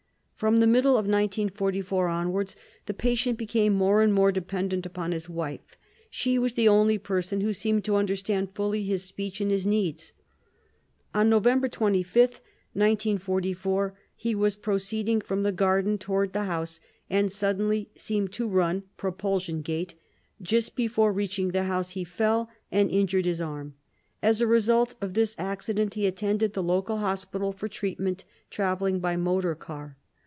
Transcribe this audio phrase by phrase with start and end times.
[0.41, 2.55] From the middle of 1944 onwards,
[2.87, 5.77] the patient became more and more dependent upon his wife;
[6.09, 10.13] she was the only person who seemed to understand fully his speech and his needs.
[11.13, 12.39] On November 25th,
[12.73, 18.81] 1944, he was proceeding from the garden towards the house, and suddenly seemed to run
[18.97, 19.93] (propulsion gait).
[20.41, 23.75] Just before reaching the house, he fell and injured his arm.
[24.23, 29.15] As a result of this accident, he attended the local hospital for treatment, traveling by
[29.15, 29.97] motor car.